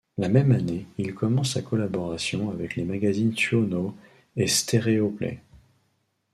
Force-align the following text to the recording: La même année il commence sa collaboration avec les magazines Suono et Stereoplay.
La 0.17 0.29
même 0.29 0.51
année 0.51 0.87
il 0.97 1.13
commence 1.13 1.51
sa 1.53 1.61
collaboration 1.61 2.49
avec 2.49 2.75
les 2.75 2.85
magazines 2.85 3.37
Suono 3.37 3.95
et 4.35 4.47
Stereoplay. 4.47 5.39